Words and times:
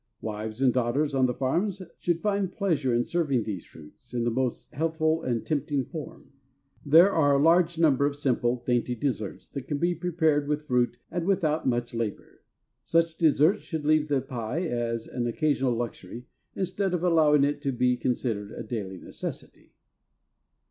Wives 0.21 0.63
and 0.63 0.73
daughters 0.73 1.13
on 1.13 1.27
the 1.27 1.33
farms 1.35 1.79
should 1.99 2.21
find 2.21 2.51
pleasure 2.51 2.91
in 2.91 3.03
serving 3.03 3.43
these 3.43 3.67
fruits 3.67 4.15
in 4.15 4.23
the 4.23 4.31
most 4.31 4.73
healthful 4.73 5.21
and 5.21 5.45
tempting 5.45 5.85
form. 5.85 6.31
There 6.83 7.11
are 7.11 7.35
a 7.35 7.43
large 7.43 7.77
number 7.77 8.07
of 8.07 8.15
simple, 8.15 8.55
dainty 8.65 8.95
desserts 8.95 9.47
that 9.49 9.67
can 9.67 9.77
be 9.77 9.93
prepared 9.93 10.47
with 10.47 10.63
fruit 10.65 10.97
and 11.11 11.27
without 11.27 11.67
much 11.67 11.93
labor. 11.93 12.41
Such 12.83 13.19
desserts 13.19 13.61
should 13.61 13.85
leave 13.85 14.07
the 14.07 14.21
pie 14.21 14.61
as 14.63 15.05
an 15.05 15.27
occasional 15.27 15.73
luxury 15.75 16.25
instead 16.55 16.95
of 16.95 17.03
allowing 17.03 17.43
it 17.43 17.61
to 17.61 17.71
be 17.71 17.95
considered 17.95 18.49
a 18.53 18.63
daily 18.63 18.97
necessity. 18.97 19.69